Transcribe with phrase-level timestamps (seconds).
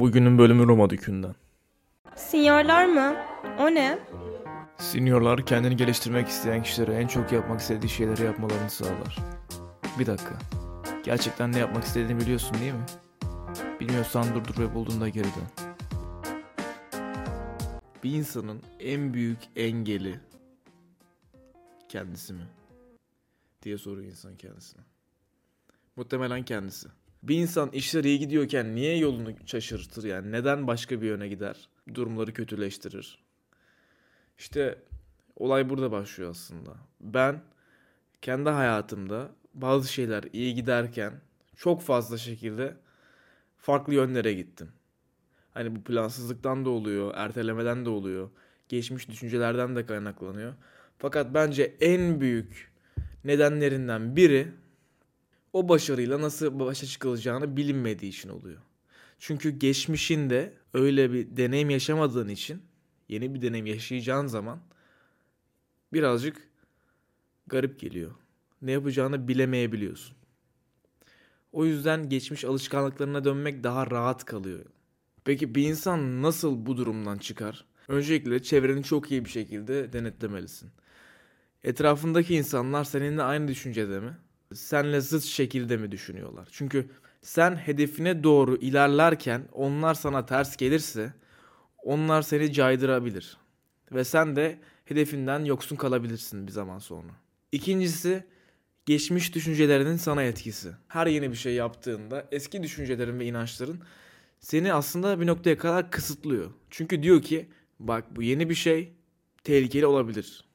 [0.00, 1.34] Bugünün bölümü Roma Dükü'nden.
[2.16, 3.16] Sinyorlar mı?
[3.58, 3.98] O ne?
[4.76, 9.16] Seniorlar kendini geliştirmek isteyen kişilere en çok yapmak istediği şeyleri yapmalarını sağlar.
[9.98, 10.38] Bir dakika.
[11.04, 12.84] Gerçekten ne yapmak istediğini biliyorsun değil mi?
[13.80, 15.68] Bilmiyorsan durdur ve bulduğunda geri dön.
[18.04, 20.20] Bir insanın en büyük engeli
[21.88, 22.46] kendisi mi?
[23.62, 24.82] diye soruyor insan kendisine.
[25.96, 26.88] Muhtemelen kendisi.
[27.22, 30.32] Bir insan işler iyi gidiyorken niye yolunu şaşırtır yani?
[30.32, 31.68] Neden başka bir yöne gider?
[31.94, 33.18] Durumları kötüleştirir.
[34.38, 34.78] İşte
[35.36, 36.76] olay burada başlıyor aslında.
[37.00, 37.42] Ben
[38.22, 41.12] kendi hayatımda bazı şeyler iyi giderken
[41.56, 42.76] çok fazla şekilde
[43.56, 44.68] farklı yönlere gittim.
[45.54, 48.30] Hani bu plansızlıktan da oluyor, ertelemeden de oluyor,
[48.68, 50.54] geçmiş düşüncelerden de kaynaklanıyor.
[50.98, 52.72] Fakat bence en büyük
[53.24, 54.48] nedenlerinden biri
[55.52, 58.62] o başarıyla nasıl başa çıkılacağını bilinmediği için oluyor.
[59.18, 62.62] Çünkü geçmişinde öyle bir deneyim yaşamadığın için
[63.08, 64.60] yeni bir deneyim yaşayacağın zaman
[65.92, 66.48] birazcık
[67.46, 68.10] garip geliyor.
[68.62, 70.16] Ne yapacağını bilemeyebiliyorsun.
[71.52, 74.64] O yüzden geçmiş alışkanlıklarına dönmek daha rahat kalıyor.
[75.24, 77.64] Peki bir insan nasıl bu durumdan çıkar?
[77.88, 80.70] Öncelikle çevreni çok iyi bir şekilde denetlemelisin.
[81.64, 84.16] Etrafındaki insanlar seninle aynı düşüncede mi?
[84.54, 86.48] Senle zıt şekilde mi düşünüyorlar?
[86.52, 86.90] Çünkü
[87.22, 91.12] sen hedefine doğru ilerlerken onlar sana ters gelirse
[91.82, 93.36] onlar seni caydırabilir.
[93.92, 97.12] Ve sen de hedefinden yoksun kalabilirsin bir zaman sonra.
[97.52, 98.24] İkincisi
[98.86, 100.72] geçmiş düşüncelerinin sana etkisi.
[100.88, 103.80] Her yeni bir şey yaptığında eski düşüncelerin ve inançların
[104.40, 106.50] seni aslında bir noktaya kadar kısıtlıyor.
[106.70, 107.48] Çünkü diyor ki
[107.80, 108.92] bak bu yeni bir şey
[109.44, 110.47] tehlikeli olabilir.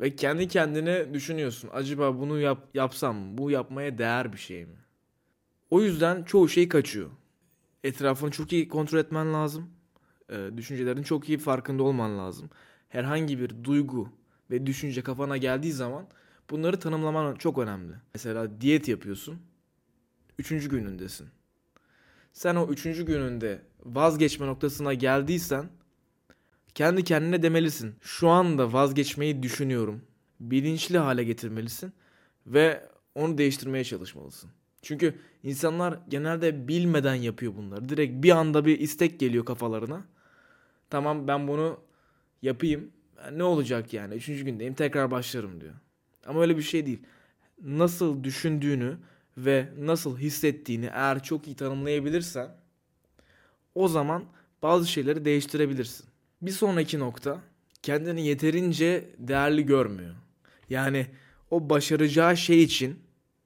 [0.00, 1.70] Ve kendi kendine düşünüyorsun.
[1.72, 4.76] Acaba bunu yap, yapsam bu yapmaya değer bir şey mi?
[5.70, 7.10] O yüzden çoğu şey kaçıyor.
[7.84, 9.70] Etrafını çok iyi kontrol etmen lazım.
[10.30, 12.50] Ee, düşüncelerin çok iyi farkında olman lazım.
[12.88, 14.08] Herhangi bir duygu
[14.50, 16.06] ve düşünce kafana geldiği zaman
[16.50, 17.92] bunları tanımlaman çok önemli.
[18.14, 19.38] Mesela diyet yapıyorsun.
[20.38, 21.28] Üçüncü günündesin.
[22.32, 25.68] Sen o üçüncü gününde vazgeçme noktasına geldiysen
[26.76, 27.94] kendi kendine demelisin.
[28.00, 30.02] Şu anda vazgeçmeyi düşünüyorum.
[30.40, 31.92] Bilinçli hale getirmelisin
[32.46, 34.50] ve onu değiştirmeye çalışmalısın.
[34.82, 37.88] Çünkü insanlar genelde bilmeden yapıyor bunları.
[37.88, 40.04] Direkt bir anda bir istek geliyor kafalarına.
[40.90, 41.80] Tamam ben bunu
[42.42, 42.90] yapayım.
[43.32, 44.14] Ne olacak yani?
[44.14, 45.74] Üçüncü gündeyim tekrar başlarım diyor.
[46.26, 47.02] Ama öyle bir şey değil.
[47.62, 48.98] Nasıl düşündüğünü
[49.36, 52.48] ve nasıl hissettiğini eğer çok iyi tanımlayabilirsen
[53.74, 54.24] o zaman
[54.62, 56.15] bazı şeyleri değiştirebilirsin.
[56.42, 57.42] Bir sonraki nokta
[57.82, 60.14] kendini yeterince değerli görmüyor.
[60.68, 61.06] Yani
[61.50, 63.00] o başaracağı şey için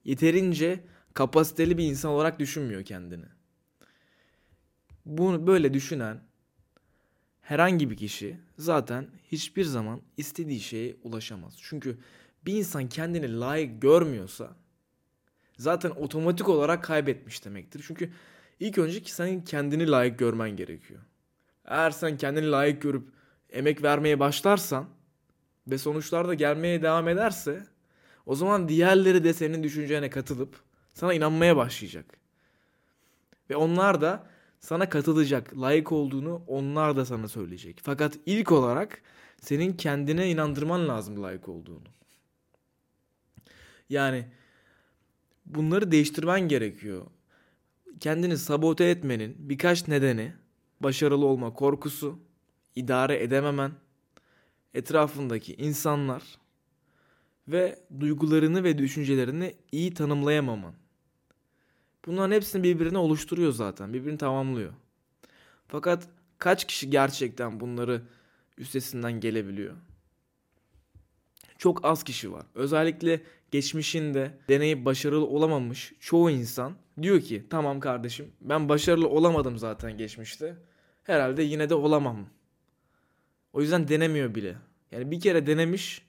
[0.04, 0.80] yeterince
[1.14, 3.24] kapasiteli bir insan olarak düşünmüyor kendini.
[5.06, 6.20] Bunu böyle düşünen
[7.40, 11.54] herhangi bir kişi zaten hiçbir zaman istediği şeye ulaşamaz.
[11.60, 11.98] Çünkü
[12.46, 14.56] bir insan kendini layık görmüyorsa
[15.58, 17.84] zaten otomatik olarak kaybetmiş demektir.
[17.86, 18.12] Çünkü
[18.60, 21.00] ilk önce ki senin kendini layık görmen gerekiyor.
[21.70, 23.08] Eğer sen kendini layık görüp
[23.50, 24.88] emek vermeye başlarsan
[25.66, 27.66] ve sonuçlar da gelmeye devam ederse
[28.26, 30.60] o zaman diğerleri de senin düşüncene katılıp
[30.94, 32.06] sana inanmaya başlayacak.
[33.50, 34.26] Ve onlar da
[34.60, 35.60] sana katılacak.
[35.60, 37.80] Layık olduğunu onlar da sana söyleyecek.
[37.82, 39.02] Fakat ilk olarak
[39.40, 41.88] senin kendine inandırman lazım layık olduğunu.
[43.88, 44.26] Yani
[45.46, 47.06] bunları değiştirmen gerekiyor.
[48.00, 50.32] Kendini sabote etmenin birkaç nedeni
[50.80, 52.18] başarılı olma korkusu,
[52.74, 53.72] idare edememen,
[54.74, 56.22] etrafındaki insanlar
[57.48, 60.74] ve duygularını ve düşüncelerini iyi tanımlayamaman.
[62.06, 63.92] Bunların hepsini birbirine oluşturuyor zaten.
[63.92, 64.72] Birbirini tamamlıyor.
[65.68, 66.08] Fakat
[66.38, 68.02] kaç kişi gerçekten bunları
[68.58, 69.76] üstesinden gelebiliyor?
[71.58, 72.46] Çok az kişi var.
[72.54, 73.20] Özellikle
[73.50, 80.56] geçmişinde deneyip başarılı olamamış çoğu insan diyor ki tamam kardeşim ben başarılı olamadım zaten geçmişte.
[81.10, 82.26] Herhalde yine de olamam.
[83.52, 84.56] O yüzden denemiyor bile.
[84.92, 86.02] Yani bir kere denemiş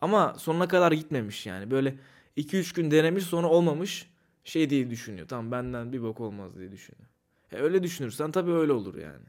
[0.00, 1.70] ama sonuna kadar gitmemiş yani.
[1.70, 1.94] Böyle
[2.36, 4.10] 2-3 gün denemiş sonra olmamış
[4.44, 5.28] şey diye düşünüyor.
[5.28, 7.08] Tamam benden bir bok olmaz diye düşünüyor.
[7.52, 9.26] E öyle düşünürsen tabii öyle olur yani.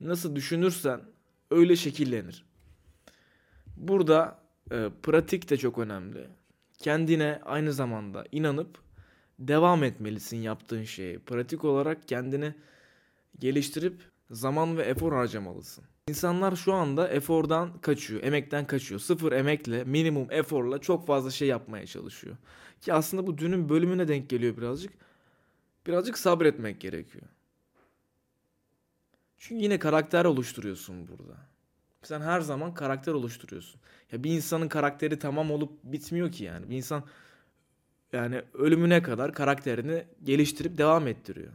[0.00, 1.00] Nasıl düşünürsen
[1.50, 2.44] öyle şekillenir.
[3.76, 4.38] Burada
[4.70, 6.26] e, pratik de çok önemli.
[6.78, 8.78] Kendine aynı zamanda inanıp
[9.38, 11.18] devam etmelisin yaptığın şeye.
[11.18, 12.54] Pratik olarak kendini
[13.38, 15.84] geliştirip zaman ve efor harcamalısın.
[16.08, 19.00] İnsanlar şu anda efordan kaçıyor, emekten kaçıyor.
[19.00, 22.36] Sıfır emekle, minimum eforla çok fazla şey yapmaya çalışıyor.
[22.80, 24.92] Ki aslında bu dünün bölümüne denk geliyor birazcık.
[25.86, 27.24] Birazcık sabretmek gerekiyor.
[29.38, 31.36] Çünkü yine karakter oluşturuyorsun burada.
[32.02, 33.80] Sen her zaman karakter oluşturuyorsun.
[34.12, 36.70] Ya bir insanın karakteri tamam olup bitmiyor ki yani.
[36.70, 37.04] Bir insan
[38.12, 41.52] yani ölümüne kadar karakterini geliştirip devam ettiriyor.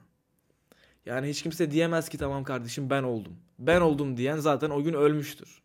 [1.07, 3.37] Yani hiç kimse diyemez ki tamam kardeşim ben oldum.
[3.59, 5.61] Ben oldum diyen zaten o gün ölmüştür.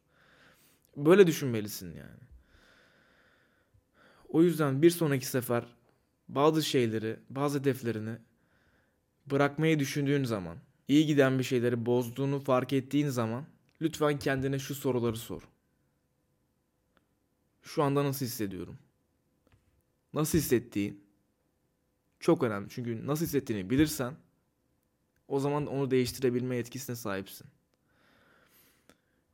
[0.97, 2.21] Böyle düşünmelisin yani.
[4.29, 5.65] O yüzden bir sonraki sefer
[6.29, 8.19] bazı şeyleri, bazı hedeflerini
[9.27, 10.59] bırakmayı düşündüğün zaman,
[10.89, 13.45] iyi giden bir şeyleri bozduğunu fark ettiğin zaman
[13.81, 15.43] lütfen kendine şu soruları sor.
[17.63, 18.79] Şu anda nasıl hissediyorum?
[20.15, 21.05] Nasıl hissettiğin
[22.21, 22.69] çok önemli.
[22.71, 24.15] Çünkü nasıl hissettiğini bilirsen
[25.29, 27.47] o zaman onu değiştirebilme yetkisine sahipsin.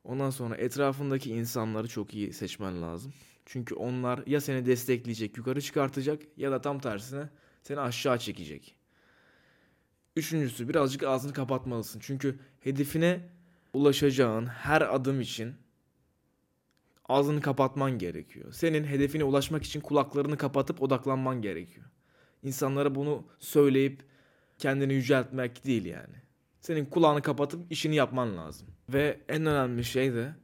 [0.04, 3.12] Ondan sonra etrafındaki insanları çok iyi seçmen lazım.
[3.46, 7.28] Çünkü onlar ya seni destekleyecek, yukarı çıkartacak ya da tam tersine
[7.62, 8.74] seni aşağı çekecek.
[10.16, 12.00] Üçüncüsü birazcık ağzını kapatmalısın.
[12.00, 13.28] Çünkü hedefine
[13.72, 15.54] ulaşacağın her adım için
[17.08, 18.52] ağzını kapatman gerekiyor.
[18.52, 21.86] Senin hedefine ulaşmak için kulaklarını kapatıp odaklanman gerekiyor.
[22.42, 24.02] İnsanlara bunu söyleyip
[24.58, 26.14] kendini yüceltmek değil yani.
[26.60, 28.68] Senin kulağını kapatıp işini yapman lazım.
[28.88, 30.34] Ve en önemli şey de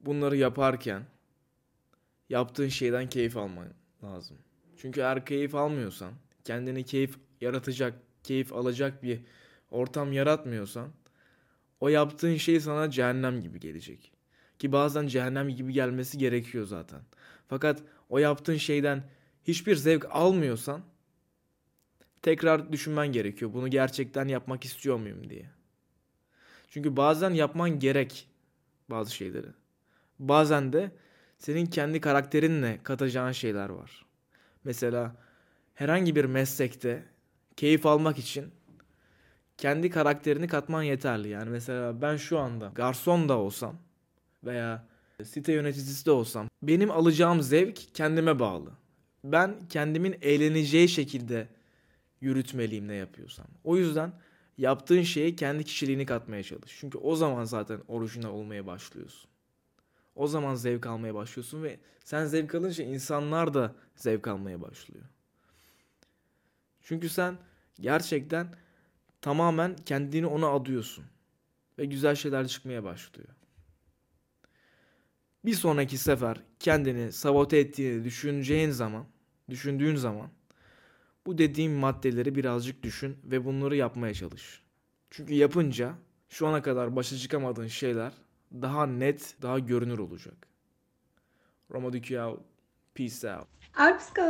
[0.00, 1.02] bunları yaparken
[2.28, 3.68] yaptığın şeyden keyif alman
[4.04, 4.38] lazım.
[4.76, 6.12] Çünkü eğer keyif almıyorsan,
[6.44, 9.20] kendini keyif yaratacak, keyif alacak bir
[9.70, 10.88] ortam yaratmıyorsan
[11.80, 14.12] o yaptığın şey sana cehennem gibi gelecek.
[14.58, 17.00] Ki bazen cehennem gibi gelmesi gerekiyor zaten.
[17.48, 19.02] Fakat o yaptığın şeyden
[19.44, 20.82] hiçbir zevk almıyorsan
[22.22, 23.52] tekrar düşünmen gerekiyor.
[23.54, 25.50] Bunu gerçekten yapmak istiyor muyum diye.
[26.68, 28.28] Çünkü bazen yapman gerek
[28.90, 29.46] bazı şeyleri.
[30.18, 30.90] Bazen de
[31.38, 34.06] senin kendi karakterinle katacağın şeyler var.
[34.64, 35.16] Mesela
[35.74, 37.02] herhangi bir meslekte
[37.56, 38.52] keyif almak için
[39.58, 41.28] kendi karakterini katman yeterli.
[41.28, 43.76] Yani mesela ben şu anda garson da olsam
[44.44, 44.84] veya
[45.24, 48.70] site yöneticisi de olsam benim alacağım zevk kendime bağlı.
[49.24, 51.48] Ben kendimin eğleneceği şekilde
[52.22, 53.46] yürütmeliyim ne yapıyorsam.
[53.64, 54.12] O yüzden
[54.58, 56.76] yaptığın şeye kendi kişiliğini katmaya çalış.
[56.80, 59.30] Çünkü o zaman zaten orijinal olmaya başlıyorsun.
[60.14, 65.04] O zaman zevk almaya başlıyorsun ve sen zevk alınca insanlar da zevk almaya başlıyor.
[66.82, 67.38] Çünkü sen
[67.80, 68.54] gerçekten
[69.20, 71.04] tamamen kendini ona adıyorsun.
[71.78, 73.28] Ve güzel şeyler çıkmaya başlıyor.
[75.44, 79.06] Bir sonraki sefer kendini sabote ettiğini düşüneceğin zaman,
[79.50, 80.30] düşündüğün zaman
[81.26, 84.62] bu dediğim maddeleri birazcık düşün ve bunları yapmaya çalış.
[85.10, 85.94] Çünkü yapınca
[86.28, 88.12] şu ana kadar başa çıkamadığın şeyler
[88.52, 90.34] daha net, daha görünür olacak.
[91.70, 92.40] Roma Dukiao,
[92.94, 93.48] peace out.
[93.76, 94.22] Alpsko.